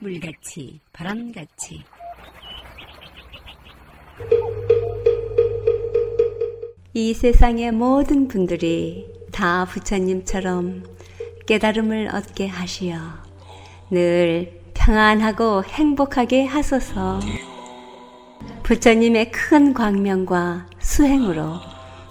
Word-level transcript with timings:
물같이 0.00 0.80
바람같이. 0.92 1.82
이 6.94 7.14
세상의 7.14 7.72
모든 7.72 8.28
분들이 8.28 9.06
다 9.32 9.64
부처님처럼 9.64 10.84
깨달음을 11.46 12.10
얻게 12.14 12.46
하시어 12.46 12.98
늘 13.90 14.60
평안하고 14.74 15.64
행복하게 15.64 16.44
하소서. 16.44 17.20
부처님의 18.62 19.32
큰 19.32 19.74
광명과 19.74 20.66
수행으로 20.78 21.54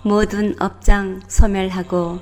모든 0.03 0.55
업장 0.61 1.21
소멸하고 1.27 2.19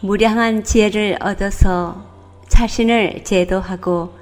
무량한 0.00 0.64
지혜를 0.64 1.18
얻어서 1.20 2.06
자신을 2.48 3.24
제도하고 3.24 4.17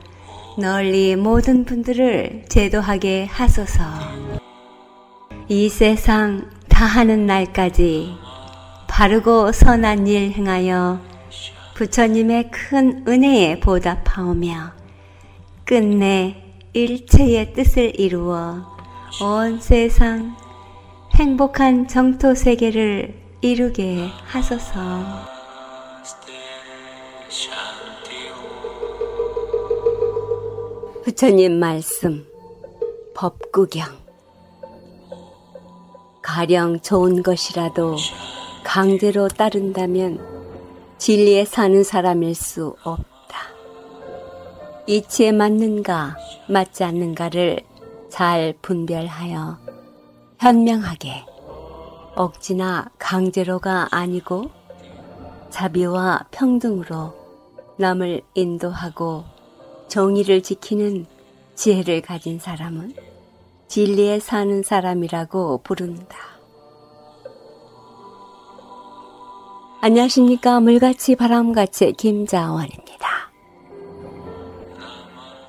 널리 0.59 1.17
모든 1.17 1.67
분들을 1.67 2.47
제도하게 2.49 3.27
하소서. 3.27 3.85
이 5.49 5.69
세상 5.69 6.51
다하는 6.69 7.27
날까지 7.27 8.15
바르고 8.89 9.53
선한 9.53 10.07
일 10.07 10.33
행하여 10.33 11.01
부처님의 11.75 12.51
큰 12.51 13.05
은혜에 13.07 13.61
보답하오며 13.61 14.73
끝내 15.67 16.43
일체의 16.73 17.53
뜻을 17.53 18.01
이루어 18.01 18.65
온 19.21 19.61
세상 19.61 20.35
행복한 21.17 21.87
정토 21.87 22.35
세계를 22.35 23.15
이루게 23.43 24.09
하소서. 24.25 25.27
부처님 31.07 31.61
말씀 31.61 32.27
법구경 33.15 33.87
가령 36.21 36.81
좋은 36.81 37.23
것이라도 37.23 37.95
강제로 38.65 39.29
따른다면 39.29 40.19
진리에 40.99 41.45
사는 41.45 41.85
사람일 41.85 42.35
수 42.35 42.75
없다. 42.83 43.39
이치에 44.89 45.31
맞는가 45.31 46.17
맞지 46.49 46.83
않는가를 46.83 47.61
잘 48.09 48.53
분별하여 48.61 49.59
현명하게 50.41 51.25
억지나 52.17 52.91
강제로가 52.99 53.91
아니고 53.93 54.51
자비와 55.51 56.27
평등으로 56.33 57.15
남을 57.77 58.23
인도하고 58.35 59.36
정의를 59.89 60.43
지키는 60.43 61.07
지혜를 61.55 62.03
가진 62.03 62.39
사람은 62.39 62.95
진리에 63.69 64.21
사는 64.21 64.63
사람이라고 64.63 65.61
부른다. 65.65 66.17
안녕하십니까. 69.81 70.61
물같이 70.61 71.17
바람같이 71.17 71.93
김자원입니다. 71.93 72.97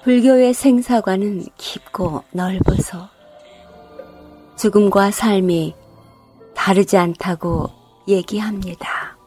불교의 0.04 0.54
생사관은 0.54 1.46
깊고 1.58 2.24
넓어서 2.32 3.10
죽음과 4.58 5.12
삶이 5.12 5.76
다르지 6.56 6.98
않다고 6.98 7.70
얘기합니다. 8.08 9.18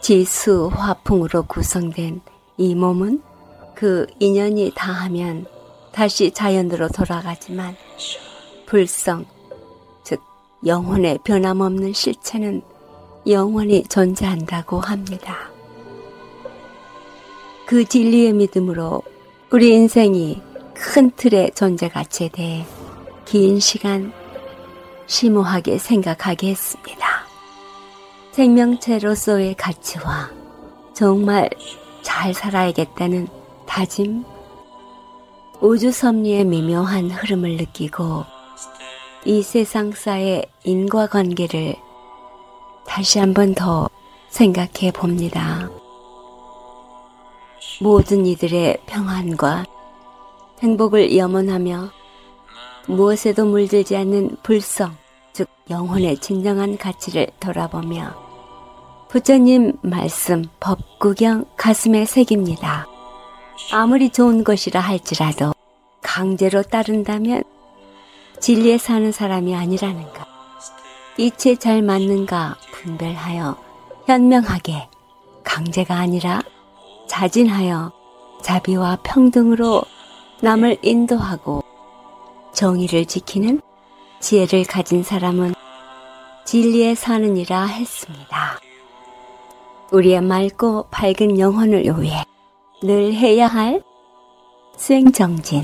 지수 0.00 0.70
화풍으로 0.72 1.42
구성된 1.44 2.20
이 2.56 2.74
몸은 2.74 3.22
그 3.76 4.06
인연이 4.18 4.72
다하면 4.74 5.44
다시 5.92 6.30
자연으로 6.30 6.88
돌아가지만 6.88 7.76
불성, 8.64 9.26
즉 10.02 10.18
영혼의 10.64 11.18
변함없는 11.22 11.92
실체는 11.92 12.62
영원히 13.28 13.84
존재한다고 13.84 14.80
합니다. 14.80 15.50
그 17.66 17.84
진리의 17.84 18.32
믿음으로 18.32 19.02
우리 19.50 19.74
인생이 19.74 20.40
큰 20.72 21.10
틀의 21.10 21.50
존재 21.54 21.90
가치에 21.90 22.30
대해 22.30 22.64
긴 23.26 23.60
시간 23.60 24.10
심오하게 25.06 25.76
생각하게 25.76 26.48
했습니다. 26.48 27.26
생명체로서의 28.32 29.54
가치와 29.54 30.30
정말 30.94 31.50
잘 32.02 32.32
살아야겠다는 32.32 33.35
다짐, 33.76 34.24
우주 35.60 35.92
섭리의 35.92 36.46
미묘한 36.46 37.10
흐름을 37.10 37.58
느끼고 37.58 38.24
이 39.26 39.42
세상사의 39.42 40.46
인과관계를 40.64 41.76
다시 42.86 43.18
한번 43.18 43.54
더 43.54 43.90
생각해 44.30 44.92
봅니다. 44.94 45.68
모든 47.82 48.24
이들의 48.24 48.78
평안과 48.86 49.66
행복을 50.62 51.14
염원하며 51.14 51.90
무엇에도 52.86 53.44
물들지 53.44 53.94
않는 53.94 54.38
불성, 54.42 54.96
즉 55.34 55.50
영혼의 55.68 56.16
진정한 56.16 56.78
가치를 56.78 57.26
돌아보며 57.40 58.14
부처님 59.10 59.74
말씀 59.82 60.44
법구경 60.60 61.44
가슴에 61.58 62.06
새깁니다. 62.06 62.95
아무리 63.72 64.10
좋은 64.10 64.44
것이라 64.44 64.80
할지라도 64.80 65.52
강제로 66.02 66.62
따른다면 66.62 67.42
진리에 68.40 68.78
사는 68.78 69.10
사람이 69.10 69.54
아니라는가. 69.54 70.26
이치에 71.16 71.56
잘 71.56 71.80
맞는가 71.80 72.56
분별하여 72.72 73.56
현명하게 74.06 74.88
강제가 75.42 75.96
아니라 75.96 76.42
자진하여 77.08 77.92
자비와 78.42 78.98
평등으로 79.02 79.82
남을 80.42 80.76
인도하고 80.82 81.64
정의를 82.52 83.06
지키는 83.06 83.62
지혜를 84.20 84.64
가진 84.64 85.02
사람은 85.02 85.54
진리에 86.44 86.94
사느니라 86.94 87.64
했습니다. 87.64 88.60
우리의 89.90 90.20
맑고 90.20 90.88
밝은 90.90 91.38
영혼을 91.38 91.84
위해 92.00 92.25
늘 92.82 93.14
해야 93.14 93.46
할 93.46 93.82
수행정진 94.76 95.62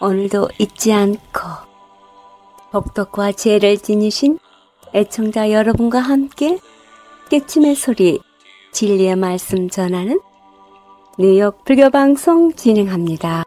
오늘도 0.00 0.48
잊지 0.58 0.92
않고 0.92 1.40
복덕과 2.72 3.30
지혜를 3.30 3.78
지니신 3.78 4.40
애청자 4.92 5.52
여러분과 5.52 6.00
함께 6.00 6.58
깨침의 7.30 7.76
소리 7.76 8.18
진리의 8.72 9.14
말씀 9.14 9.70
전하는 9.70 10.20
뉴욕 11.16 11.64
불교 11.64 11.90
방송 11.90 12.52
진행합니다. 12.52 13.44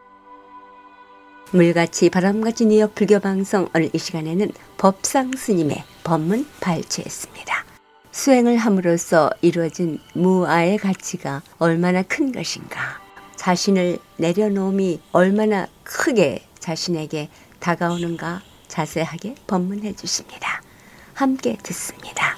물같이 1.50 2.08
바람같이 2.08 2.64
뉴욕 2.64 2.94
불교 2.94 3.20
방송 3.20 3.68
오늘 3.74 3.90
이 3.92 3.98
시간에는 3.98 4.50
법상 4.78 5.32
스님의 5.36 5.84
법문 6.02 6.46
발췌했습니다. 6.60 7.64
수행을 8.10 8.56
함으로써 8.56 9.30
이루어진 9.42 9.98
무아의 10.14 10.78
가치가 10.78 11.42
얼마나 11.58 12.02
큰 12.02 12.32
것인가. 12.32 13.01
자신을 13.42 13.98
내려놓음이 14.18 15.00
얼마나 15.10 15.66
크게 15.82 16.46
자신에게 16.60 17.28
다가오는가 17.58 18.40
자세하게 18.68 19.34
법문해 19.48 19.96
주십니다. 19.96 20.62
함께 21.12 21.58
듣습니다. 21.60 22.36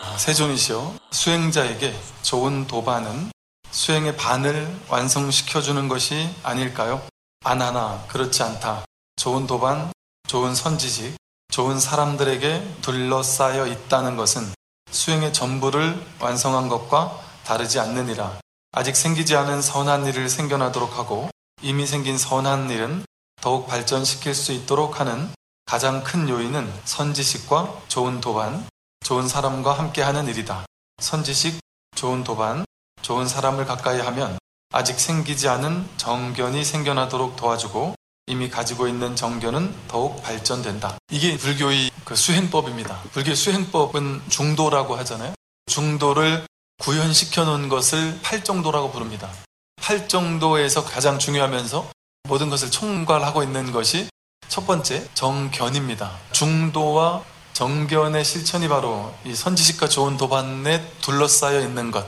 아, 0.00 0.16
세존이시여 0.16 0.94
수행자에게 1.10 1.92
좋은 2.22 2.68
도반은 2.68 3.32
수행의 3.72 4.16
반을 4.16 4.72
완성시켜 4.88 5.60
주는 5.60 5.88
것이 5.88 6.30
아닐까요? 6.44 7.02
아나나 7.44 8.04
그렇지 8.08 8.44
않다. 8.44 8.84
좋은 9.16 9.48
도반, 9.48 9.92
좋은 10.28 10.54
선지식, 10.54 11.16
좋은 11.50 11.80
사람들에게 11.80 12.76
둘러싸여 12.80 13.66
있다는 13.66 14.16
것은 14.16 14.46
수행의 14.92 15.32
전부를 15.32 16.00
완성한 16.20 16.68
것과 16.68 17.18
다르지 17.44 17.80
않느니라. 17.80 18.43
아직 18.76 18.96
생기지 18.96 19.36
않은 19.36 19.62
선한 19.62 20.04
일을 20.06 20.28
생겨나도록 20.28 20.98
하고 20.98 21.30
이미 21.62 21.86
생긴 21.86 22.18
선한 22.18 22.70
일은 22.70 23.04
더욱 23.40 23.68
발전시킬 23.68 24.34
수 24.34 24.50
있도록 24.50 24.98
하는 24.98 25.30
가장 25.64 26.02
큰 26.02 26.28
요인은 26.28 26.72
선지식과 26.84 27.82
좋은 27.86 28.20
도반, 28.20 28.66
좋은 29.04 29.28
사람과 29.28 29.78
함께 29.78 30.02
하는 30.02 30.26
일이다. 30.26 30.66
선지식, 31.00 31.60
좋은 31.94 32.24
도반, 32.24 32.64
좋은 33.00 33.28
사람을 33.28 33.64
가까이 33.64 34.00
하면 34.00 34.38
아직 34.72 34.98
생기지 34.98 35.48
않은 35.48 35.88
정견이 35.96 36.64
생겨나도록 36.64 37.36
도와주고 37.36 37.94
이미 38.26 38.50
가지고 38.50 38.88
있는 38.88 39.14
정견은 39.14 39.72
더욱 39.86 40.20
발전된다. 40.20 40.98
이게 41.12 41.36
불교의 41.36 41.92
그 42.04 42.16
수행법입니다. 42.16 43.02
불교 43.12 43.36
수행법은 43.36 44.22
중도라고 44.28 44.96
하잖아요. 44.96 45.32
중도를 45.66 46.44
구현시켜 46.78 47.44
놓은 47.44 47.68
것을 47.68 48.18
팔정도라고 48.22 48.90
부릅니다. 48.90 49.30
팔정도에서 49.76 50.84
가장 50.84 51.18
중요하면서 51.18 51.90
모든 52.28 52.50
것을 52.50 52.70
총괄하고 52.70 53.42
있는 53.42 53.72
것이 53.72 54.08
첫 54.48 54.66
번째 54.66 55.08
정견입니다. 55.14 56.18
중도와 56.32 57.22
정견의 57.52 58.24
실천이 58.24 58.68
바로 58.68 59.14
이 59.24 59.34
선지식과 59.34 59.88
좋은 59.88 60.16
도반에 60.16 60.86
둘러싸여 61.00 61.60
있는 61.60 61.90
것. 61.90 62.06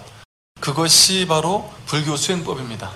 그것이 0.61 1.27
바로 1.27 1.73
불교 1.87 2.17
수행법입니다. 2.17 2.91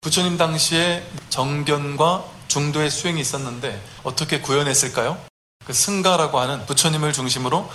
부처님 0.00 0.36
당시에 0.36 1.06
정견과 1.28 2.24
중도의 2.48 2.90
수행이 2.90 3.20
있었는데 3.20 3.82
어떻게 4.02 4.40
구현했을까요? 4.40 5.18
그 5.64 5.72
승가라고 5.72 6.38
하는 6.38 6.66
부처님을 6.66 7.12
중심으로 7.12 7.70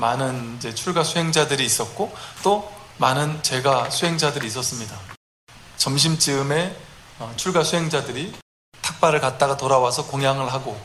많은 0.00 0.56
이제 0.56 0.74
출가 0.74 1.04
수행자들이 1.04 1.64
있었고 1.64 2.12
또 2.42 2.72
많은 2.96 3.42
제가 3.42 3.90
수행자들이 3.90 4.46
있었습니다. 4.48 4.98
점심쯤에 5.76 6.76
어, 7.20 7.32
출가 7.36 7.62
수행자들이 7.62 8.34
탁발을 8.80 9.20
갔다가 9.20 9.56
돌아와서 9.56 10.06
공양을 10.06 10.52
하고 10.52 10.80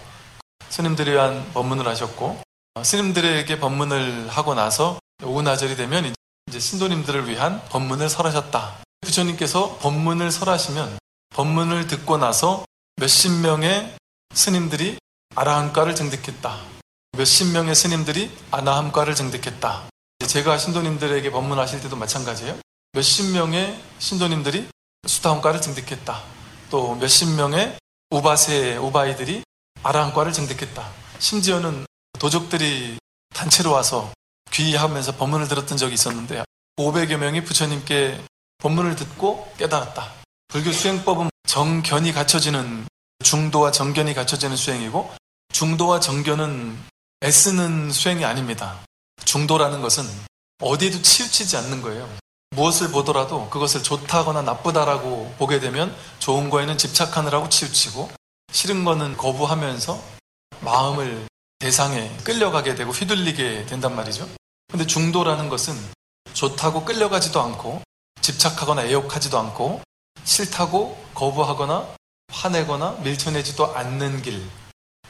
스님들에 0.70 1.12
의한 1.12 1.52
법문을 1.54 1.88
하셨고 1.88 2.42
어, 2.76 2.84
스님들에게 2.84 3.60
법문을 3.60 4.28
하고 4.30 4.54
나서 4.54 5.00
오후나절이 5.24 5.78
되면 5.78 6.14
이제 6.48 6.60
신도님들을 6.60 7.28
위한 7.28 7.64
법문을 7.70 8.10
설하셨다. 8.10 8.84
부처님께서 9.02 9.78
법문을 9.78 10.32
설하시면 10.32 10.98
법문을 11.34 11.88
듣고 11.88 12.18
나서 12.18 12.66
몇십 12.98 13.32
명의 13.42 13.96
스님들이 14.34 14.98
아라한과를 15.36 15.96
증득했다. 15.96 16.75
몇십 17.18 17.48
명의 17.54 17.76
스님들이 17.76 18.30
아나함과를 18.52 19.16
증득했다. 19.16 19.84
제가 20.28 20.58
신도님들에게 20.58 21.32
법문하실 21.32 21.82
때도 21.82 21.96
마찬가지예요. 21.96 22.58
몇십 22.92 23.32
명의 23.32 23.80
신도님들이 24.00 24.68
수다함과를 25.08 25.62
증득했다. 25.62 26.22
또 26.70 26.96
몇십 26.96 27.30
명의 27.36 27.78
우바세 28.10 28.78
우바이들이 28.78 29.44
아라한과를 29.84 30.34
증득했다. 30.34 30.90
심지어는 31.20 31.86
도적들이 32.20 32.98
단체로 33.34 33.72
와서 33.72 34.12
귀하면서 34.52 35.16
법문을 35.16 35.48
들었던 35.48 35.78
적이 35.78 35.94
있었는데 35.94 36.44
500여 36.78 37.18
명이 37.18 37.44
부처님께 37.44 38.22
법문을 38.58 38.96
듣고 38.96 39.54
깨달았다. 39.58 40.12
불교 40.50 40.72
수행법은 40.72 41.30
정견이 41.48 42.12
갖춰지는 42.14 42.86
중도와 43.24 43.72
정견이 43.72 44.14
갖춰지는 44.14 44.56
수행이고 44.56 45.14
중도와 45.54 46.00
정견은 46.00 46.95
애쓰는 47.26 47.92
수행이 47.92 48.24
아닙니다. 48.24 48.80
중도라는 49.24 49.82
것은 49.82 50.08
어디에도 50.62 51.02
치우치지 51.02 51.58
않는 51.58 51.82
거예요. 51.82 52.08
무엇을 52.52 52.92
보더라도 52.92 53.50
그것을 53.50 53.82
좋다거나 53.82 54.44
나쁘다라고 54.44 55.34
보게 55.40 55.60
되면 55.60 55.96
좋은 56.20 56.52
거에는 56.52 56.78
집착하느라고 56.78 57.50
치우치고 57.50 58.12
싫은 58.52 58.86
거는 58.86 59.18
거부하면서 59.18 60.00
마음을 60.60 61.26
대상에 61.58 62.16
끌려가게 62.24 62.76
되고 62.76 62.92
휘둘리게 62.92 63.66
된단 63.66 63.96
말이죠. 63.96 64.30
근데 64.70 64.86
중도라는 64.86 65.50
것은 65.50 65.74
좋다고 66.34 66.86
끌려가지도 66.86 67.42
않고 67.42 67.82
집착하거나 68.22 68.84
애욕하지도 68.84 69.40
않고 69.40 69.82
싫다고 70.26 71.04
거부하거나 71.16 71.88
화내거나 72.30 73.00
밀쳐내지도 73.04 73.76
않는 73.76 74.22
길. 74.22 74.48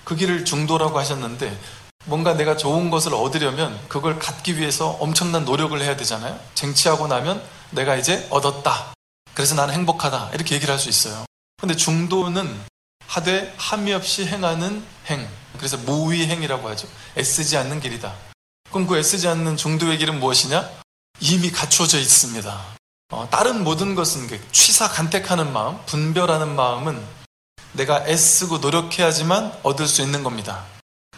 그 0.05 0.15
길을 0.15 0.45
중도라고 0.45 0.97
하셨는데 0.97 1.59
뭔가 2.05 2.33
내가 2.33 2.55
좋은 2.55 2.89
것을 2.89 3.13
얻으려면 3.13 3.79
그걸 3.87 4.19
갖기 4.19 4.57
위해서 4.57 4.89
엄청난 4.99 5.43
노력을 5.45 5.79
해야 5.81 5.95
되잖아요. 5.97 6.39
쟁취하고 6.53 7.07
나면 7.07 7.41
내가 7.71 7.95
이제 7.95 8.27
얻었다. 8.29 8.93
그래서 9.33 9.55
나는 9.55 9.73
행복하다. 9.73 10.31
이렇게 10.33 10.55
얘기를 10.55 10.71
할 10.71 10.79
수 10.79 10.87
있어요. 10.89 11.25
근데 11.59 11.75
중도는 11.75 12.59
하되 13.07 13.53
함이 13.57 13.93
없이 13.93 14.25
행하는 14.25 14.83
행. 15.07 15.27
그래서 15.57 15.77
무위행이라고 15.77 16.69
하죠. 16.69 16.87
애쓰지 17.17 17.57
않는 17.57 17.79
길이다. 17.79 18.13
그럼 18.69 18.87
그 18.87 18.97
애쓰지 18.97 19.27
않는 19.27 19.57
중도의 19.57 19.97
길은 19.97 20.19
무엇이냐? 20.19 20.69
이미 21.21 21.49
갖춰져 21.51 21.97
있습니다. 21.97 22.61
어, 23.13 23.27
다른 23.31 23.63
모든 23.63 23.95
것은 23.95 24.27
그 24.27 24.39
취사 24.51 24.89
간택하는 24.89 25.53
마음, 25.53 25.79
분별하는 25.85 26.55
마음은 26.55 27.01
내가 27.73 28.05
애쓰고 28.07 28.57
노력해야지만 28.59 29.59
얻을 29.63 29.87
수 29.87 30.01
있는 30.01 30.23
겁니다. 30.23 30.65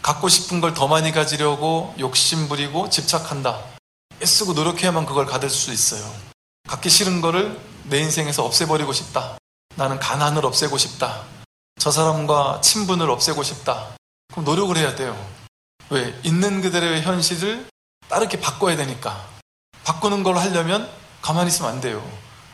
갖고 0.07 0.29
싶은 0.29 0.61
걸 0.61 0.73
더 0.73 0.87
많이 0.87 1.11
가지려고 1.11 1.93
욕심 1.99 2.47
부리고 2.47 2.89
집착한다. 2.89 3.61
애쓰고 4.21 4.53
노력해야만 4.53 5.05
그걸 5.05 5.25
가질 5.25 5.49
수 5.49 5.73
있어요. 5.73 6.09
갖기 6.69 6.89
싫은 6.89 7.19
거를 7.19 7.59
내 7.83 7.99
인생에서 7.99 8.45
없애버리고 8.45 8.93
싶다. 8.93 9.37
나는 9.75 9.99
가난을 9.99 10.45
없애고 10.45 10.77
싶다. 10.77 11.23
저 11.77 11.91
사람과 11.91 12.61
친분을 12.61 13.09
없애고 13.09 13.43
싶다. 13.43 13.97
그럼 14.31 14.45
노력을 14.45 14.77
해야 14.77 14.95
돼요. 14.95 15.13
왜? 15.89 16.17
있는 16.23 16.61
그대로의 16.61 17.01
현실을 17.01 17.67
따르게 18.07 18.39
바꿔야 18.39 18.77
되니까. 18.77 19.27
바꾸는 19.83 20.23
걸 20.23 20.37
하려면 20.37 20.89
가만히 21.21 21.49
있으면 21.49 21.69
안 21.69 21.81
돼요. 21.81 22.01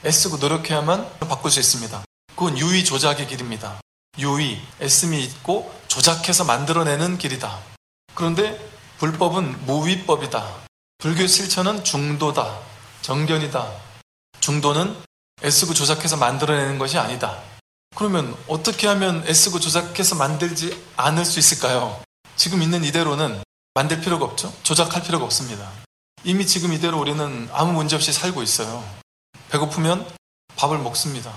애쓰고 0.04 0.38
노력해야만 0.38 1.20
바꿀 1.20 1.52
수 1.52 1.60
있습니다. 1.60 2.04
그건 2.36 2.58
유의 2.58 2.84
조작의 2.84 3.28
길입니다. 3.28 3.80
유의, 4.18 4.62
애씀이 4.80 5.24
있고 5.24 5.74
조작해서 5.88 6.44
만들어내는 6.44 7.18
길이다. 7.18 7.60
그런데 8.14 8.60
불법은 9.00 9.66
무위법이다. 9.66 10.64
불교 11.00 11.26
실천은 11.26 11.84
중도다. 11.84 12.60
정견이다. 13.02 13.72
중도는 14.40 14.96
애쓰고 15.44 15.74
조작해서 15.74 16.18
만들어내는 16.18 16.78
것이 16.78 16.98
아니다. 16.98 17.42
그러면 17.96 18.38
어떻게 18.48 18.88
하면 18.88 19.26
애쓰고 19.28 19.60
조작해서 19.60 20.16
만들지 20.16 20.82
않을 20.96 21.26
수 21.26 21.40
있을까요? 21.40 22.02
지금 22.36 22.62
있는 22.62 22.84
이대로는 22.84 23.44
만들 23.74 24.00
필요가 24.00 24.26
없죠? 24.26 24.54
조작할 24.64 25.04
필요가 25.04 25.26
없습니다. 25.26 25.70
이미 26.24 26.46
지금 26.48 26.72
이대로 26.72 27.00
우리는 27.00 27.50
아무 27.52 27.74
문제 27.74 27.96
없이 27.96 28.14
살고 28.14 28.44
있어요. 28.44 28.84
배고프면 29.50 30.08
밥을 30.56 30.78
먹습니다. 30.78 31.34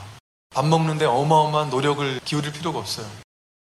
밥 0.57 0.65
먹는데 0.65 1.05
어마어마한 1.05 1.69
노력을 1.69 2.19
기울일 2.25 2.51
필요가 2.51 2.79
없어요. 2.79 3.07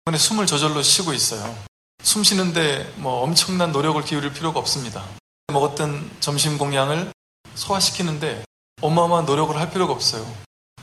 이번에 0.02 0.18
숨을 0.18 0.48
저절로 0.48 0.82
쉬고 0.82 1.14
있어요. 1.14 1.56
숨 2.02 2.24
쉬는데 2.24 2.92
뭐 2.96 3.22
엄청난 3.22 3.72
노력을 3.72 4.02
기울일 4.04 4.34
필요가 4.34 4.60
없습니다. 4.60 5.06
먹었던 5.54 6.10
점심 6.22 6.58
공양을 6.58 7.14
소화시키는데 7.54 8.44
어마어마한 8.82 9.28
노력을 9.28 9.56
할 9.56 9.70
필요가 9.70 9.94
없어요. 9.94 10.26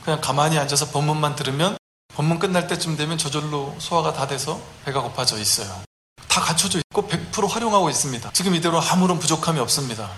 그냥 0.01 0.21
가만히 0.21 0.57
앉아서 0.57 0.91
법문만 0.91 1.35
들으면 1.35 1.75
법문 2.15 2.39
끝날 2.39 2.67
때쯤 2.67 2.95
되면 2.95 3.17
저절로 3.17 3.75
소화가 3.79 4.13
다 4.13 4.25
돼서 4.25 4.61
배가 4.85 5.01
고파져 5.01 5.37
있어요. 5.37 5.83
다 6.29 6.39
갖춰져 6.39 6.79
있고 6.79 7.09
100% 7.09 7.49
활용하고 7.49 7.89
있습니다. 7.89 8.31
지금 8.31 8.55
이대로 8.55 8.79
아무런 8.79 9.19
부족함이 9.19 9.59
없습니다. 9.59 10.09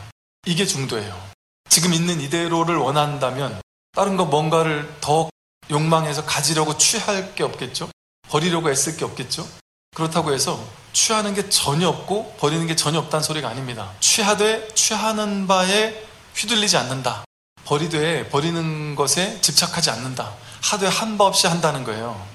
이게 0.45 0.63
중도예요. 0.63 1.19
지금 1.69 1.91
있는 1.91 2.21
이대로를 2.21 2.75
원한다면 2.75 3.59
다른 3.93 4.15
거 4.15 4.25
뭔가를 4.25 4.87
더 5.01 5.31
욕망해서 5.71 6.25
가지려고 6.25 6.77
취할 6.77 7.33
게 7.33 7.43
없겠죠? 7.43 7.89
버리려고 8.29 8.69
애쓸 8.69 8.97
게 8.97 9.05
없겠죠? 9.05 9.47
그렇다고 9.95 10.33
해서 10.33 10.63
취하는 10.93 11.33
게 11.33 11.49
전혀 11.49 11.87
없고 11.89 12.35
버리는 12.39 12.65
게 12.67 12.75
전혀 12.75 12.99
없다는 12.99 13.23
소리가 13.23 13.49
아닙니다. 13.49 13.91
취하되 13.99 14.67
취하는 14.75 15.47
바에 15.47 16.05
휘둘리지 16.35 16.77
않는다. 16.77 17.23
버리되 17.65 18.29
버리는 18.29 18.95
것에 18.95 19.39
집착하지 19.41 19.89
않는다. 19.91 20.33
하되 20.61 20.87
한 20.87 21.17
바 21.17 21.25
없이 21.25 21.47
한다는 21.47 21.83
거예요. 21.83 22.25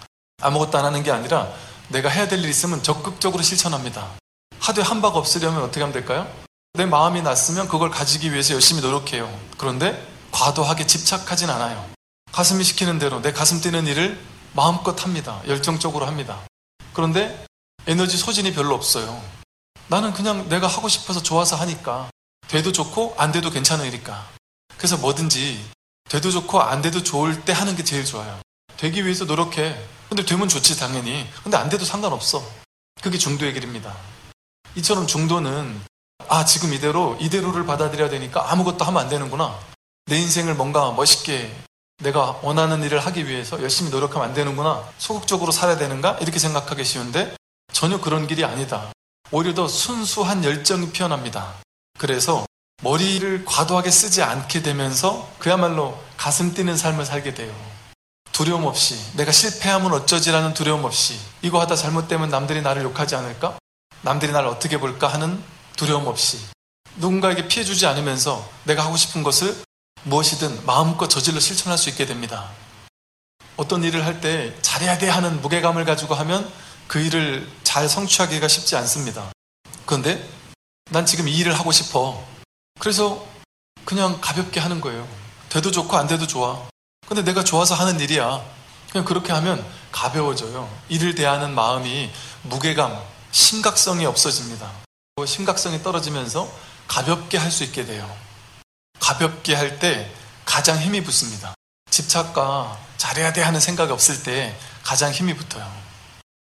아무것도 0.42 0.78
안 0.78 0.84
하는 0.84 1.02
게 1.02 1.10
아니라 1.12 1.48
내가 1.88 2.08
해야 2.08 2.26
될 2.28 2.40
일 2.40 2.48
있으면 2.50 2.82
적극적으로 2.82 3.42
실천합니다. 3.42 4.06
하되 4.58 4.82
한 4.82 5.00
바가 5.00 5.18
없으려면 5.18 5.62
어떻게 5.62 5.80
하면 5.80 5.92
될까요? 5.92 6.26
내 6.74 6.84
마음이 6.86 7.22
났으면 7.22 7.68
그걸 7.68 7.90
가지기 7.90 8.32
위해서 8.32 8.52
열심히 8.54 8.82
노력해요. 8.82 9.32
그런데 9.56 10.06
과도하게 10.32 10.86
집착하진 10.86 11.48
않아요. 11.50 11.88
가슴이 12.36 12.64
시키는 12.64 12.98
대로 12.98 13.22
내 13.22 13.32
가슴 13.32 13.62
뛰는 13.62 13.86
일을 13.86 14.22
마음껏 14.52 15.02
합니다. 15.02 15.40
열정적으로 15.46 16.04
합니다. 16.04 16.38
그런데 16.92 17.46
에너지 17.86 18.18
소진이 18.18 18.52
별로 18.52 18.74
없어요. 18.74 19.22
나는 19.88 20.12
그냥 20.12 20.46
내가 20.50 20.66
하고 20.66 20.86
싶어서 20.86 21.22
좋아서 21.22 21.56
하니까 21.56 22.10
돼도 22.48 22.72
좋고 22.72 23.14
안 23.16 23.32
돼도 23.32 23.48
괜찮으니까. 23.48 24.28
그래서 24.76 24.98
뭐든지 24.98 25.64
돼도 26.10 26.30
좋고 26.30 26.60
안 26.60 26.82
돼도 26.82 27.02
좋을 27.02 27.42
때 27.46 27.54
하는 27.54 27.74
게 27.74 27.82
제일 27.82 28.04
좋아요. 28.04 28.38
되기 28.76 29.06
위해서 29.06 29.24
노력해. 29.24 29.74
근데 30.10 30.22
되면 30.22 30.46
좋지 30.46 30.78
당연히. 30.78 31.26
근데 31.42 31.56
안 31.56 31.70
돼도 31.70 31.86
상관없어. 31.86 32.46
그게 33.00 33.16
중도의 33.16 33.54
길입니다. 33.54 33.96
이처럼 34.74 35.06
중도는 35.06 35.80
아 36.28 36.44
지금 36.44 36.74
이대로 36.74 37.16
이대로를 37.18 37.64
받아들여야 37.64 38.10
되니까 38.10 38.52
아무것도 38.52 38.84
하면 38.84 39.00
안 39.00 39.08
되는구나. 39.08 39.58
내 40.04 40.18
인생을 40.18 40.54
뭔가 40.54 40.92
멋있게 40.92 41.50
내가 42.02 42.38
원하는 42.42 42.82
일을 42.82 42.98
하기 43.00 43.26
위해서 43.26 43.60
열심히 43.62 43.90
노력하면 43.90 44.28
안 44.28 44.34
되는구나. 44.34 44.86
소극적으로 44.98 45.50
살아야 45.50 45.78
되는가? 45.78 46.18
이렇게 46.20 46.38
생각하기 46.38 46.84
쉬운데 46.84 47.34
전혀 47.72 48.00
그런 48.00 48.26
길이 48.26 48.44
아니다. 48.44 48.92
오히려 49.30 49.54
더 49.54 49.66
순수한 49.66 50.44
열정이 50.44 50.90
피어납니다. 50.90 51.54
그래서 51.98 52.44
머리를 52.82 53.44
과도하게 53.46 53.90
쓰지 53.90 54.22
않게 54.22 54.62
되면서 54.62 55.30
그야말로 55.38 55.98
가슴 56.16 56.52
뛰는 56.52 56.76
삶을 56.76 57.06
살게 57.06 57.34
돼요. 57.34 57.54
두려움 58.30 58.64
없이 58.66 58.98
내가 59.16 59.32
실패하면 59.32 59.94
어쩌지라는 59.94 60.52
두려움 60.52 60.84
없이 60.84 61.18
이거 61.40 61.58
하다 61.60 61.74
잘못되면 61.74 62.28
남들이 62.28 62.60
나를 62.60 62.82
욕하지 62.82 63.16
않을까? 63.16 63.56
남들이 64.02 64.32
나를 64.32 64.48
어떻게 64.48 64.78
볼까 64.78 65.08
하는 65.08 65.42
두려움 65.74 66.06
없이 66.06 66.38
누군가에게 66.96 67.48
피해주지 67.48 67.86
않으면서 67.86 68.46
내가 68.64 68.84
하고 68.84 68.96
싶은 68.98 69.22
것을 69.22 69.56
무엇이든 70.04 70.64
마음껏 70.66 71.08
저질러 71.08 71.40
실천할 71.40 71.78
수 71.78 71.88
있게 71.90 72.06
됩니다. 72.06 72.50
어떤 73.56 73.82
일을 73.82 74.04
할 74.04 74.20
때 74.20 74.54
잘해야 74.62 74.98
돼 74.98 75.08
하는 75.08 75.40
무게감을 75.40 75.84
가지고 75.84 76.14
하면 76.14 76.50
그 76.86 77.00
일을 77.00 77.50
잘 77.64 77.88
성취하기가 77.88 78.46
쉽지 78.48 78.76
않습니다. 78.76 79.32
그런데 79.84 80.26
난 80.90 81.06
지금 81.06 81.26
이 81.28 81.36
일을 81.38 81.58
하고 81.58 81.72
싶어. 81.72 82.24
그래서 82.78 83.26
그냥 83.84 84.18
가볍게 84.20 84.60
하는 84.60 84.80
거예요. 84.80 85.08
돼도 85.48 85.70
좋고 85.70 85.96
안 85.96 86.06
돼도 86.06 86.26
좋아. 86.26 86.68
근데 87.08 87.22
내가 87.22 87.42
좋아서 87.44 87.74
하는 87.74 87.98
일이야. 88.00 88.44
그냥 88.90 89.04
그렇게 89.04 89.32
하면 89.32 89.64
가벼워져요. 89.90 90.68
일을 90.88 91.14
대하는 91.14 91.54
마음이 91.54 92.10
무게감, 92.42 93.00
심각성이 93.32 94.06
없어집니다. 94.06 94.70
심각성이 95.26 95.82
떨어지면서 95.82 96.48
가볍게 96.86 97.38
할 97.38 97.50
수 97.50 97.64
있게 97.64 97.84
돼요. 97.86 98.14
가볍게 99.00 99.54
할 99.54 99.78
때 99.78 100.10
가장 100.44 100.78
힘이 100.80 101.02
붙습니다. 101.02 101.54
집착과 101.90 102.78
잘해야 102.96 103.32
돼 103.32 103.42
하는 103.42 103.60
생각이 103.60 103.92
없을 103.92 104.22
때 104.22 104.56
가장 104.82 105.12
힘이 105.12 105.34
붙어요. 105.34 105.70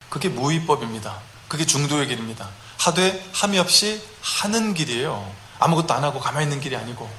그게 0.10 0.30
무위법입니다. 0.30 1.20
그게 1.48 1.66
중도의 1.66 2.08
길입니다. 2.08 2.50
하되 2.80 3.24
함이 3.34 3.60
없이 3.60 4.02
하는 4.22 4.74
길이에요. 4.74 5.32
아무것도 5.60 5.94
안 5.94 6.04
하고 6.04 6.20
가만히 6.20 6.46
있는 6.46 6.60
길이 6.60 6.76
아니고. 6.76 7.10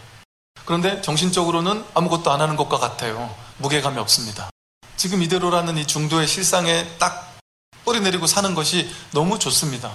그런데 0.64 1.00
정신적으로는 1.02 1.84
아무것도 1.94 2.30
안 2.32 2.40
하는 2.40 2.56
것과 2.56 2.78
같아요. 2.78 3.34
무게감이 3.58 3.98
없습니다. 3.98 4.50
지금 4.96 5.22
이대로라는 5.22 5.78
이 5.78 5.86
중도의 5.86 6.26
실상에 6.26 6.88
딱 6.98 7.36
뿌리 7.84 8.00
내리고 8.00 8.26
사는 8.26 8.54
것이 8.54 8.90
너무 9.12 9.38
좋습니다. 9.38 9.92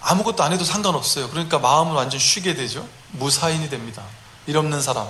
아무것도 0.00 0.42
안 0.42 0.52
해도 0.52 0.64
상관없어요. 0.64 1.30
그러니까 1.30 1.58
마음은 1.58 1.94
완전 1.94 2.18
쉬게 2.20 2.54
되죠. 2.54 2.88
무사인이 3.12 3.68
됩니다. 3.70 4.02
일 4.48 4.56
없는 4.56 4.80
사람. 4.80 5.06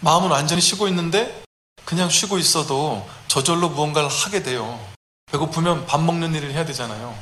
마음은 0.00 0.30
완전히 0.30 0.62
쉬고 0.62 0.88
있는데 0.88 1.44
그냥 1.84 2.08
쉬고 2.08 2.38
있어도 2.38 3.06
저절로 3.28 3.68
무언가를 3.68 4.08
하게 4.08 4.42
돼요. 4.42 4.80
배고프면 5.30 5.84
밥 5.84 6.02
먹는 6.02 6.34
일을 6.34 6.52
해야 6.52 6.64
되잖아요. 6.64 7.14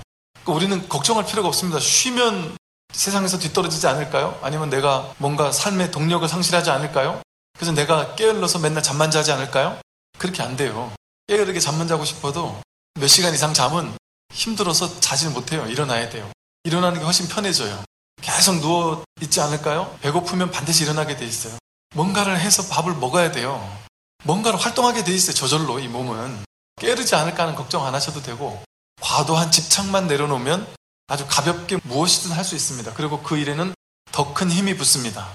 그러니까 0.45 0.53
우리는 0.53 0.89
걱정할 0.89 1.27
필요가 1.27 1.49
없습니다. 1.49 1.81
쉬면 1.81 2.57
세상에서 2.93 3.41
뒤떨어지지 3.41 3.89
않을까요? 3.89 4.39
아니면 4.43 4.71
내가 4.71 5.13
뭔가 5.19 5.51
삶의 5.51 5.91
동력을 5.91 6.27
상실하지 6.29 6.71
않을까요? 6.71 7.21
그래서 7.55 7.73
내가 7.73 8.15
깨어들어서 8.15 8.61
맨날 8.61 8.85
잠만 8.85 9.11
자지 9.11 9.33
않을까요? 9.33 9.81
그렇게 10.19 10.45
안 10.45 10.57
돼요. 10.57 10.93
깨어르게 11.27 11.59
잠만 11.59 11.89
자고 11.89 12.05
싶어도 12.05 12.61
몇 12.95 13.09
시간 13.09 13.35
이상 13.35 13.53
잠은 13.53 13.93
힘들어서 14.33 15.01
자질 15.01 15.31
못해요. 15.31 15.67
일어나야 15.67 16.11
돼요. 16.11 16.31
일어나는 16.63 17.01
게 17.01 17.05
훨씬 17.05 17.27
편해져요. 17.27 17.83
계속 18.21 18.61
누워 18.61 19.05
있지 19.21 19.41
않을까요? 19.41 19.97
배고프면 20.01 20.51
반드시 20.51 20.85
일어나게 20.85 21.17
돼 21.17 21.25
있어요. 21.27 21.57
뭔가를 21.95 22.39
해서 22.39 22.67
밥을 22.69 22.95
먹어야 22.95 23.33
돼요. 23.33 23.79
뭔가를 24.25 24.59
활동하게 24.59 25.05
돼 25.05 25.13
있어요. 25.13 25.35
저절로 25.35 25.79
이 25.79 25.89
몸은. 25.89 26.45
깨르지 26.81 27.15
않을까 27.15 27.43
하는 27.45 27.55
걱정 27.55 27.85
안 27.87 27.95
하셔도 27.95 28.23
되고 28.23 28.63
과도한 29.01 29.51
집착만 29.51 30.07
내려놓으면 30.07 30.67
아주 31.09 31.27
가볍게 31.29 31.79
무엇이든 31.85 32.33
할 32.33 32.45
수 32.45 32.55
있습니다. 32.55 32.93
그리고 32.95 33.23
그 33.23 33.37
일에는 33.37 33.75
더 34.13 34.33
큰 34.35 34.51
힘이 34.51 34.77
붙습니다. 34.77 35.29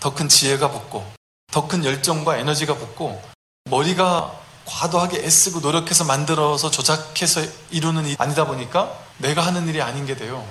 더 0.00 0.14
큰 0.14 0.28
지혜가 0.28 0.70
붙고, 0.70 1.06
더 1.52 1.68
큰 1.68 1.84
열정과 1.84 2.36
에너지가 2.38 2.74
붙고, 2.76 3.22
머리가 3.64 4.32
과도하게 4.64 5.18
애쓰고 5.24 5.60
노력해서 5.60 6.04
만들어서 6.04 6.70
조작해서 6.70 7.40
이루는 7.70 8.06
일이 8.06 8.16
아니다 8.18 8.46
보니까 8.46 8.96
내가 9.18 9.44
하는 9.46 9.68
일이 9.68 9.80
아닌 9.80 10.06
게 10.06 10.16
돼요. 10.16 10.46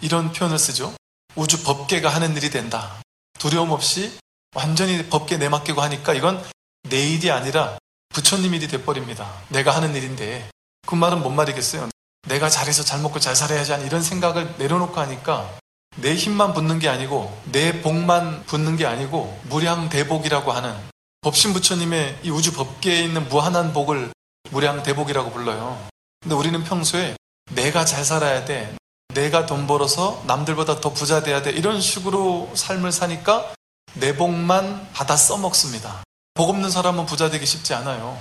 이런 0.00 0.32
표현을 0.32 0.58
쓰죠. 0.58 0.94
우주 1.36 1.62
법계가 1.62 2.08
하는 2.08 2.36
일이 2.36 2.50
된다. 2.50 3.00
두려움 3.38 3.70
없이 3.70 4.18
완전히 4.54 5.06
법계 5.06 5.36
내맡기고 5.38 5.80
하니까 5.80 6.12
이건 6.14 6.44
내 6.88 7.08
일이 7.08 7.30
아니라 7.30 7.78
부처님 8.10 8.54
일이 8.54 8.68
돼버립니다. 8.68 9.32
내가 9.48 9.74
하는 9.74 9.94
일인데 9.94 10.50
그 10.86 10.94
말은 10.94 11.22
뭔 11.22 11.36
말이겠어요? 11.36 11.88
내가 12.28 12.50
잘해서 12.50 12.82
잘 12.82 13.00
먹고 13.00 13.20
잘 13.20 13.36
살아야지 13.36 13.72
하는 13.72 13.86
이런 13.86 14.02
생각을 14.02 14.54
내려놓고 14.58 15.00
하니까 15.00 15.56
내 15.96 16.14
힘만 16.14 16.54
붙는 16.54 16.78
게 16.78 16.88
아니고 16.88 17.40
내 17.52 17.80
복만 17.80 18.44
붙는 18.46 18.76
게 18.76 18.86
아니고 18.86 19.40
무량대복이라고 19.48 20.52
하는 20.52 20.76
법신 21.22 21.52
부처님의 21.52 22.20
이 22.22 22.30
우주 22.30 22.52
법계에 22.52 23.02
있는 23.02 23.28
무한한 23.28 23.72
복을 23.72 24.12
무량대복이라고 24.50 25.30
불러요. 25.30 25.86
근데 26.20 26.34
우리는 26.34 26.62
평소에 26.64 27.16
내가 27.52 27.84
잘 27.84 28.04
살아야 28.04 28.44
돼. 28.44 28.74
내가 29.14 29.46
돈 29.46 29.66
벌어서 29.66 30.22
남들보다 30.26 30.80
더 30.80 30.92
부자 30.92 31.22
돼야 31.22 31.42
돼. 31.42 31.50
이런 31.50 31.80
식으로 31.80 32.50
삶을 32.54 32.92
사니까 32.92 33.54
내 33.94 34.16
복만 34.16 34.90
받아 34.92 35.16
써먹습니다. 35.16 36.02
복 36.34 36.48
없는 36.50 36.70
사람은 36.70 37.06
부자 37.06 37.30
되기 37.30 37.44
쉽지 37.44 37.74
않아요. 37.74 38.18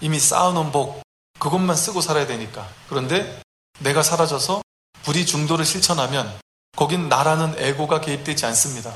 이미 0.00 0.18
쌓아놓은 0.18 0.72
복, 0.72 1.02
그것만 1.38 1.76
쓰고 1.76 2.00
살아야 2.00 2.26
되니까. 2.26 2.68
그런데 2.88 3.40
내가 3.80 4.02
사라져서 4.02 4.62
불이 5.02 5.26
중도를 5.26 5.64
실천하면 5.64 6.32
거긴 6.76 7.08
나라는 7.08 7.54
에고가 7.58 8.00
개입되지 8.00 8.46
않습니다. 8.46 8.92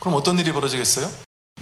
그럼 0.00 0.14
어떤 0.14 0.38
일이 0.38 0.52
벌어지겠어요? 0.52 1.10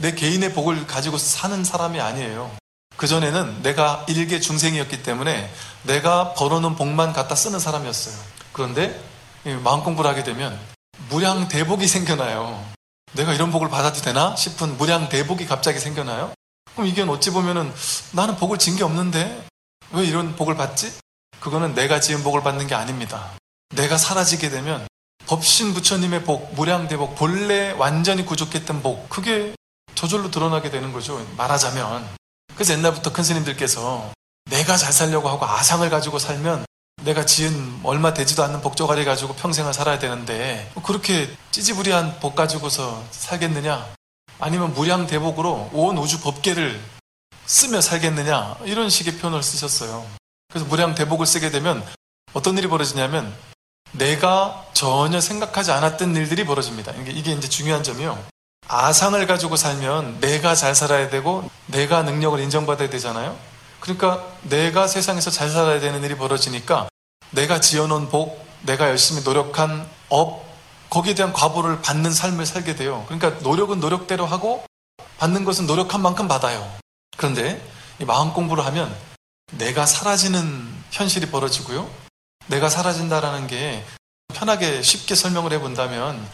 내 0.01 0.15
개인의 0.15 0.55
복을 0.55 0.87
가지고 0.87 1.19
사는 1.19 1.63
사람이 1.63 2.01
아니에요. 2.01 2.51
그전에는 2.97 3.63
내가 3.63 4.05
일개 4.09 4.41
중생이었기 4.41 5.03
때문에 5.03 5.53
내가 5.83 6.35
벌어놓은 6.35 6.77
복만 6.77 7.13
갖다 7.13 7.35
쓰는 7.35 7.59
사람이었어요. 7.59 8.15
그런데 8.55 8.99
마음 9.63 9.83
공부를 9.83 10.09
하게 10.09 10.23
되면 10.23 10.59
무량 11.11 11.49
대복이 11.49 11.87
생겨나요. 11.87 12.65
내가 13.13 13.35
이런 13.35 13.51
복을 13.51 13.69
받아도 13.69 14.01
되나 14.01 14.35
싶은 14.37 14.79
무량 14.79 15.09
대복이 15.09 15.45
갑자기 15.47 15.79
생겨나요. 15.79 16.33
그럼 16.73 16.87
이게 16.89 17.03
어찌 17.03 17.31
보면은 17.31 17.73
나는 18.13 18.37
복을 18.37 18.59
진 18.59 18.77
게 18.77 18.85
없는데 18.85 19.47
왜 19.91 20.05
이런 20.05 20.35
복을 20.37 20.57
받지? 20.57 20.93
그거는 21.41 21.75
내가 21.75 22.01
지은 22.01 22.23
복을 22.23 22.43
받는 22.43 22.67
게 22.69 22.75
아닙니다. 22.75 23.33
내가 23.75 23.99
사라지게 23.99 24.51
되면 24.51 24.87
법신 25.27 25.75
부처님의 25.75 26.25
복, 26.25 26.55
무량대복, 26.55 27.17
본래 27.17 27.73
완전히 27.73 28.25
구족했던 28.25 28.83
복, 28.83 29.09
그게 29.09 29.55
저절로 29.95 30.31
드러나게 30.31 30.71
되는 30.71 30.93
거죠. 30.93 31.25
말하자면. 31.37 32.09
그래서 32.55 32.73
옛날부터 32.75 33.13
큰 33.13 33.25
스님들께서 33.25 34.13
내가 34.51 34.77
잘 34.77 34.93
살려고 34.93 35.29
하고 35.29 35.45
아상을 35.45 35.89
가지고 35.91 36.19
살면 36.19 36.65
내가 37.05 37.27
지은 37.27 37.81
얼마 37.83 38.15
되지도 38.15 38.43
않는 38.45 38.63
복조가리 38.63 39.05
가지고 39.05 39.35
평생을 39.35 39.75
살아야 39.75 39.99
되는데 39.99 40.71
그렇게 40.83 41.29
찌지부리한 41.51 42.19
복 42.19 42.35
가지고서 42.35 43.05
살겠느냐? 43.11 43.87
아니면 44.41 44.73
무량 44.73 45.07
대복으로 45.07 45.71
온 45.73 45.99
우주 45.99 46.21
법계를 46.21 46.81
쓰며 47.45 47.83
살겠느냐 47.83 48.57
이런 48.65 48.89
식의 48.89 49.19
표현을 49.19 49.43
쓰셨어요. 49.43 50.05
그래서 50.49 50.67
무량 50.67 50.95
대복을 50.95 51.27
쓰게 51.27 51.51
되면 51.51 51.85
어떤 52.33 52.57
일이 52.57 52.69
벌어지냐면 52.69 53.35
내가 53.93 54.65
전혀 54.73 55.21
생각하지 55.21 55.73
않았던 55.73 56.17
일들이 56.17 56.45
벌어집니다. 56.47 56.93
이게 56.93 57.33
이제 57.33 57.49
중요한 57.49 57.83
점이요. 57.83 58.19
아상을 58.67 59.25
가지고 59.27 59.57
살면 59.57 60.21
내가 60.21 60.55
잘 60.55 60.75
살아야 60.75 61.11
되고 61.11 61.49
내가 61.67 62.03
능력을 62.03 62.41
인정받아야 62.41 62.89
되잖아요. 62.89 63.37
그러니까 63.79 64.27
내가 64.43 64.87
세상에서 64.87 65.31
잘 65.31 65.51
살아야 65.51 65.79
되는 65.81 66.03
일이 66.03 66.17
벌어지니까 66.17 66.89
내가 67.35 67.61
지어놓은 67.61 68.09
복, 68.11 68.47
내가 68.63 68.89
열심히 68.89 69.23
노력한 69.23 69.89
업, 70.09 70.45
거기에 70.89 71.15
대한 71.15 71.33
과보를 71.33 71.83
받는 71.83 72.13
삶을 72.13 72.47
살게 72.47 72.77
돼요. 72.77 73.05
그러니까 73.09 73.41
노력은 73.43 73.81
노력대로 73.81 74.25
하고 74.25 74.65
받는 75.19 75.45
것은 75.45 75.67
노력한 75.67 76.01
만큼 76.01 76.29
받아요. 76.29 76.71
그런데 77.17 77.61
마음 78.07 78.33
공부를 78.33 78.65
하면 78.67 78.95
내가 79.53 79.87
사라지는 79.87 80.73
현실이 80.93 81.31
벌어지고요. 81.31 81.91
내가 82.47 82.69
사라진다라는 82.69 83.47
게 83.49 83.85
편하게 84.33 84.83
쉽게 84.83 85.15
설명을 85.15 85.53
해본다면 85.53 86.29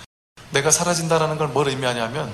내가 0.50 0.70
사라진다라는 0.70 1.38
걸 1.38 1.48
뭘 1.48 1.68
의미하냐면 1.68 2.32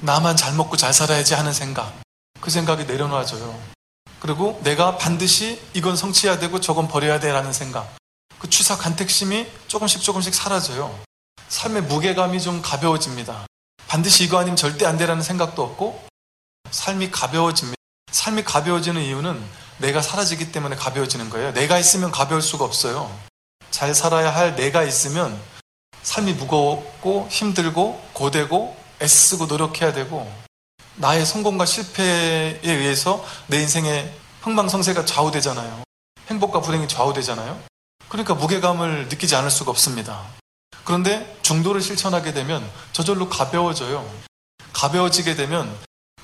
나만 0.00 0.36
잘 0.36 0.54
먹고 0.54 0.76
잘 0.76 0.92
살아야지 0.92 1.34
하는 1.34 1.52
생각. 1.52 1.94
그 2.40 2.50
생각이 2.50 2.84
내려놔져요. 2.84 3.75
그리고 4.20 4.60
내가 4.62 4.96
반드시 4.96 5.60
이건 5.74 5.96
성취해야 5.96 6.38
되고 6.38 6.60
저건 6.60 6.88
버려야 6.88 7.20
돼라는 7.20 7.52
생각. 7.52 7.94
그 8.38 8.50
추사 8.50 8.76
간택심이 8.76 9.46
조금씩 9.66 10.02
조금씩 10.02 10.34
사라져요. 10.34 10.98
삶의 11.48 11.82
무게감이 11.82 12.40
좀 12.40 12.62
가벼워집니다. 12.62 13.46
반드시 13.88 14.24
이거 14.24 14.38
아니면 14.38 14.56
절대 14.56 14.84
안 14.84 14.96
되라는 14.96 15.22
생각도 15.22 15.62
없고 15.62 16.06
삶이 16.70 17.10
가벼워집니다. 17.10 17.76
삶이 18.10 18.44
가벼워지는 18.44 19.02
이유는 19.02 19.42
내가 19.78 20.02
사라지기 20.02 20.52
때문에 20.52 20.76
가벼워지는 20.76 21.30
거예요. 21.30 21.52
내가 21.52 21.78
있으면 21.78 22.10
가벼울 22.10 22.42
수가 22.42 22.64
없어요. 22.64 23.14
잘 23.70 23.94
살아야 23.94 24.34
할 24.34 24.56
내가 24.56 24.82
있으면 24.82 25.38
삶이 26.02 26.32
무겁고 26.34 27.28
힘들고 27.30 28.00
고되고 28.12 28.76
애쓰고 29.02 29.46
노력해야 29.46 29.92
되고 29.92 30.30
나의 30.96 31.26
성공과 31.26 31.66
실패에 31.66 32.60
의해서 32.62 33.24
내 33.48 33.60
인생의 33.60 34.12
흥망성쇠가 34.42 35.04
좌우되잖아요. 35.04 35.82
행복과 36.28 36.60
불행이 36.60 36.88
좌우되잖아요. 36.88 37.60
그러니까 38.08 38.34
무게감을 38.34 39.08
느끼지 39.08 39.36
않을 39.36 39.50
수가 39.50 39.70
없습니다. 39.72 40.22
그런데 40.84 41.36
중도를 41.42 41.82
실천하게 41.82 42.32
되면 42.32 42.68
저절로 42.92 43.28
가벼워져요. 43.28 44.08
가벼워지게 44.72 45.34
되면 45.34 45.76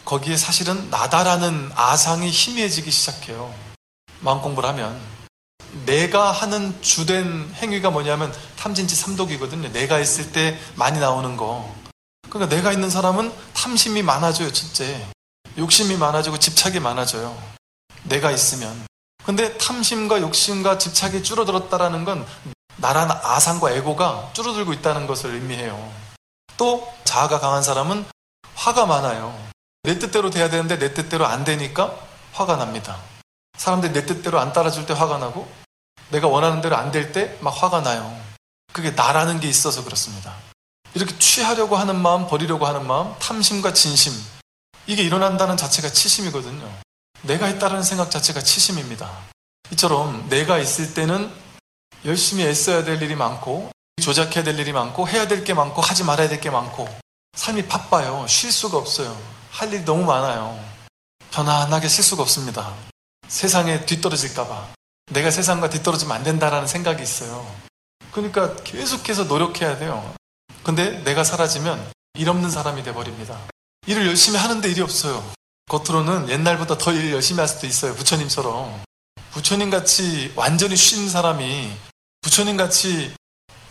거기에 0.05 0.37
사실은 0.37 0.89
나다라는 0.91 1.73
아상이 1.75 2.31
희미해지기 2.31 2.91
시작해요. 2.91 3.53
마음 4.21 4.41
공부를 4.41 4.69
하면. 4.71 4.99
내가 5.87 6.31
하는 6.31 6.81
주된 6.83 7.53
행위가 7.55 7.91
뭐냐면 7.91 8.33
탐진치 8.59 8.95
삼독이거든요. 8.95 9.73
내가 9.73 9.99
있을 9.99 10.33
때 10.33 10.59
많이 10.77 10.99
나오는 11.01 11.37
거. 11.37 11.82
그러니까 12.33 12.57
내가 12.57 12.73
있는 12.73 12.89
사람은 12.89 13.31
탐심이 13.53 14.03
많아져요, 14.03 14.51
첫째. 14.53 15.07
욕심이 15.59 15.99
많아지고 15.99 16.39
집착이 16.39 16.81
많아져요. 16.81 17.37
내가 18.05 18.31
있으면. 18.31 18.87
근데 19.23 19.59
탐심과 19.59 20.23
욕심과 20.23 20.79
집착이 20.79 21.23
줄어들었다라는 21.23 22.07
건 22.07 22.27
나라는 22.77 23.15
아상과 23.23 23.73
에고가 23.73 24.31
줄어들고 24.33 24.73
있다는 24.73 25.07
것을 25.07 25.35
의미해요. 25.35 25.93
또 26.57 26.91
자아가 27.05 27.39
강한 27.39 27.63
사람은 27.63 28.07
화가 28.55 28.87
많아요. 28.87 29.39
내 29.83 29.99
뜻대로 29.99 30.31
돼야 30.31 30.49
되는데 30.49 30.79
내 30.79 30.95
뜻대로 30.95 31.27
안 31.27 31.45
되니까 31.45 31.95
화가 32.33 32.57
납니다. 32.57 32.97
사람들이 33.59 33.93
내 33.93 34.07
뜻대로 34.07 34.41
안 34.41 34.55
따라줄 34.55 34.87
때 34.87 34.95
화가 34.95 35.19
나고 35.19 35.47
내가 36.09 36.29
원하는 36.29 36.63
대로 36.63 36.77
안 36.77 36.91
될 36.93 37.13
때 37.13 37.37
막 37.43 37.51
화가 37.51 37.83
나요. 37.83 38.19
그게 38.73 38.93
나라는 38.93 39.39
게 39.39 39.49
있어서 39.49 39.85
그렇습니다. 39.85 40.35
이렇게 40.95 41.17
취하려고 41.19 41.77
하는 41.77 42.01
마음, 42.01 42.27
버리려고 42.27 42.67
하는 42.67 42.87
마음, 42.87 43.15
탐심과 43.19 43.73
진심. 43.73 44.13
이게 44.87 45.03
일어난다는 45.03 45.57
자체가 45.57 45.91
치심이거든요. 45.91 46.71
내가 47.23 47.49
있다는 47.49 47.83
생각 47.83 48.11
자체가 48.11 48.43
치심입니다. 48.43 49.11
이처럼 49.71 50.29
내가 50.29 50.59
있을 50.59 50.93
때는 50.93 51.33
열심히 52.05 52.45
애써야 52.45 52.85
될 52.85 53.01
일이 53.01 53.15
많고 53.15 53.71
조작해야 54.03 54.43
될 54.45 54.59
일이 54.59 54.73
많고 54.73 55.09
해야 55.09 55.29
될 55.29 55.45
게 55.45 55.55
많고 55.55 55.81
하지 55.81 56.03
말아야 56.05 56.29
될 56.29 56.41
게 56.41 56.51
많고 56.51 56.89
삶이 57.37 57.67
바빠요. 57.69 58.27
쉴 58.29 58.51
수가 58.53 58.77
없어요. 58.77 59.17
할 59.51 59.73
일이 59.73 59.85
너무 59.85 60.05
많아요. 60.05 60.59
편안하게 61.31 61.89
쉴 61.89 62.03
수가 62.05 62.23
없습니다. 62.23 62.75
세상에 63.29 63.87
뒤떨어질까봐. 63.87 64.69
내가 65.13 65.31
세상과 65.31 65.71
뒤떨어지면 65.71 66.15
안 66.17 66.23
된다라는 66.25 66.67
생각이 66.67 67.03
있어요. 67.03 67.47
그러니까 68.11 68.57
계속해서 68.57 69.25
노력해야 69.25 69.79
돼요. 69.79 70.13
근데 70.63 71.03
내가 71.05 71.25
사라지면 71.25 71.91
일 72.15 72.29
없는 72.29 72.51
사람이 72.51 72.83
돼버립니다. 72.83 73.39
일을 73.87 74.07
열심히 74.07 74.39
하는데 74.39 74.69
일이 74.71 74.81
없어요. 74.81 75.25
겉으로는 75.69 76.29
옛날보다 76.29 76.79
더일 76.79 77.13
열심히 77.13 77.41
할 77.41 77.49
수도 77.49 77.67
있어요. 77.67 77.95
부처님처럼. 77.95 78.83
부처님 79.33 79.71
같이 79.71 80.33
완전히 80.37 80.77
쉰 80.77 81.09
사람이 81.09 81.73
부처님 82.21 82.57
같이 82.57 83.15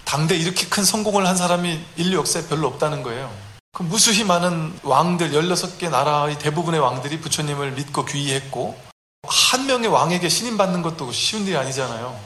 당대 0.03 0.35
이렇게 0.35 0.67
큰 0.67 0.83
성공을 0.83 1.25
한 1.25 1.37
사람이 1.37 1.79
인류 1.95 2.17
역사에 2.17 2.47
별로 2.47 2.67
없다는 2.67 3.03
거예요. 3.03 3.31
그 3.71 3.83
무수히 3.83 4.25
많은 4.25 4.77
왕들, 4.83 5.31
16개 5.31 5.89
나라의 5.89 6.37
대부분의 6.39 6.81
왕들이 6.81 7.21
부처님을 7.21 7.71
믿고 7.71 8.03
귀의했고, 8.03 8.77
한 9.25 9.65
명의 9.65 9.87
왕에게 9.87 10.27
신임받는 10.27 10.81
것도 10.81 11.13
쉬운 11.13 11.47
일이 11.47 11.55
아니잖아요. 11.55 12.19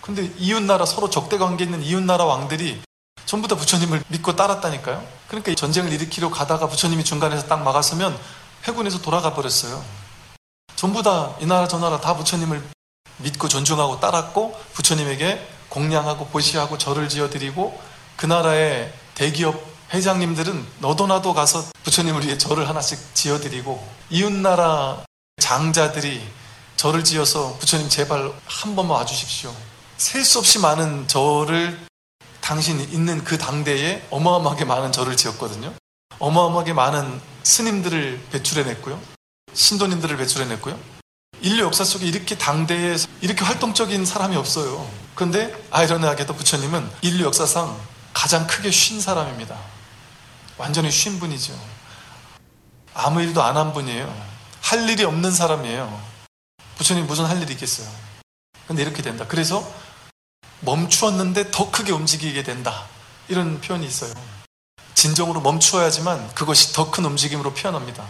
근데 0.00 0.32
이웃나라, 0.38 0.84
서로 0.86 1.08
적대 1.08 1.38
관계 1.38 1.62
있는 1.62 1.82
이웃나라 1.82 2.24
왕들이 2.24 2.80
전부 3.28 3.46
다 3.46 3.56
부처님을 3.56 4.02
믿고 4.08 4.36
따랐다니까요. 4.36 5.06
그러니까 5.28 5.54
전쟁을 5.54 5.92
일으키려 5.92 6.30
가다가 6.30 6.66
부처님이 6.66 7.04
중간에서 7.04 7.46
딱 7.46 7.62
막았으면 7.62 8.18
해군에서 8.64 9.02
돌아가 9.02 9.34
버렸어요. 9.34 9.84
전부 10.76 11.02
다 11.02 11.36
이 11.38 11.44
나라 11.44 11.68
저 11.68 11.76
나라 11.78 12.00
다 12.00 12.16
부처님을 12.16 12.62
믿고 13.18 13.48
존중하고 13.48 14.00
따랐고 14.00 14.58
부처님에게 14.72 15.46
공양하고 15.68 16.28
보시하고 16.28 16.78
절을 16.78 17.10
지어드리고 17.10 17.78
그 18.16 18.24
나라의 18.24 18.94
대기업 19.14 19.62
회장님들은 19.92 20.66
너도 20.78 21.06
나도 21.06 21.34
가서 21.34 21.66
부처님을 21.82 22.24
위해 22.24 22.38
절을 22.38 22.66
하나씩 22.66 23.14
지어드리고 23.14 23.86
이웃나라 24.08 25.04
장자들이 25.38 26.26
절을 26.76 27.04
지어서 27.04 27.58
부처님 27.58 27.90
제발 27.90 28.32
한 28.46 28.74
번만 28.74 28.96
와주십시오. 28.96 29.54
셀 29.98 30.24
수 30.24 30.38
없이 30.38 30.58
많은 30.60 31.08
절을 31.08 31.87
당신 32.48 32.80
있는 32.80 33.22
그 33.24 33.36
당대에 33.36 34.06
어마어마하게 34.08 34.64
많은 34.64 34.90
절을 34.90 35.18
지었거든요. 35.18 35.74
어마어마하게 36.18 36.72
많은 36.72 37.20
스님들을 37.42 38.28
배출해냈고요. 38.32 38.98
신도님들을 39.52 40.16
배출해냈고요. 40.16 40.78
인류 41.42 41.64
역사 41.64 41.84
속에 41.84 42.06
이렇게 42.06 42.38
당대에 42.38 42.96
이렇게 43.20 43.44
활동적인 43.44 44.06
사람이 44.06 44.34
없어요. 44.34 44.90
그런데 45.14 45.54
아이러니하게도 45.70 46.34
부처님은 46.36 46.90
인류 47.02 47.26
역사상 47.26 47.78
가장 48.14 48.46
크게 48.46 48.70
쉰 48.70 48.98
사람입니다. 48.98 49.54
완전히 50.56 50.90
쉰 50.90 51.18
분이죠. 51.18 51.52
아무 52.94 53.20
일도 53.20 53.42
안 53.42 53.58
한 53.58 53.74
분이에요. 53.74 54.26
할 54.62 54.88
일이 54.88 55.04
없는 55.04 55.32
사람이에요. 55.32 56.00
부처님 56.78 57.06
무슨 57.06 57.26
할 57.26 57.42
일이 57.42 57.52
있겠어요. 57.52 57.86
근데 58.66 58.82
이렇게 58.82 59.02
된다. 59.02 59.26
그래서 59.28 59.70
멈추었는데 60.60 61.50
더 61.50 61.70
크게 61.70 61.92
움직이게 61.92 62.42
된다. 62.42 62.84
이런 63.28 63.60
표현이 63.60 63.86
있어요. 63.86 64.12
진정으로 64.94 65.40
멈추어야지만 65.40 66.34
그것이 66.34 66.72
더 66.72 66.90
큰 66.90 67.04
움직임으로 67.04 67.54
표현합니다. 67.54 68.04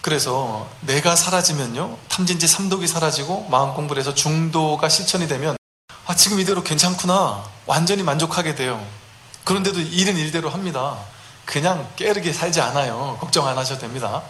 그래서 0.00 0.68
내가 0.80 1.16
사라지면요. 1.16 1.98
탐진지 2.08 2.46
삼독이 2.46 2.86
사라지고 2.86 3.48
마음 3.50 3.74
공부를 3.74 4.00
해서 4.00 4.14
중도가 4.14 4.88
실천이 4.88 5.28
되면 5.28 5.56
아, 6.06 6.14
지금 6.14 6.38
이대로 6.40 6.62
괜찮구나. 6.62 7.44
완전히 7.66 8.02
만족하게 8.02 8.54
돼요. 8.54 8.84
그런데도 9.44 9.80
일은 9.80 10.16
일대로 10.16 10.50
합니다. 10.50 10.98
그냥 11.44 11.86
깨르게 11.96 12.32
살지 12.32 12.60
않아요. 12.60 13.18
걱정 13.20 13.46
안 13.46 13.56
하셔도 13.58 13.80
됩니다. 13.80 14.22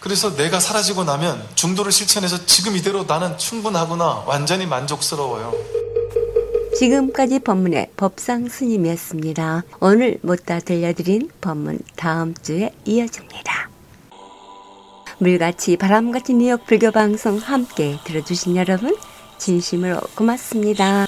그래서 0.00 0.34
내가 0.34 0.58
사라지고 0.60 1.04
나면 1.04 1.46
중도를 1.54 1.92
실천해서 1.92 2.44
지금 2.46 2.76
이대로 2.76 3.04
나는 3.04 3.38
충분하구나. 3.38 4.24
완전히 4.26 4.66
만족스러워요. 4.66 5.54
지금까지 6.76 7.40
법문의 7.40 7.90
법상 7.96 8.48
스님이었습니다. 8.48 9.64
오늘 9.80 10.18
못다 10.22 10.58
들려드린 10.58 11.30
법문 11.40 11.78
다음 11.96 12.34
주에 12.34 12.70
이어집니다. 12.84 13.70
물같이 15.18 15.76
바람같이 15.76 16.34
뉴욕 16.34 16.64
불교 16.66 16.90
방송 16.90 17.36
함께 17.36 17.96
들어주신 18.04 18.56
여러분 18.56 18.96
진심으로 19.38 20.00
고맙습니다. 20.16 21.06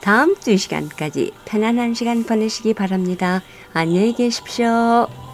다음 0.00 0.36
주 0.40 0.56
시간까지 0.56 1.32
편안한 1.44 1.94
시간 1.94 2.24
보내시기 2.24 2.74
바랍니다. 2.74 3.42
안녕히 3.72 4.14
계십시오. 4.14 5.25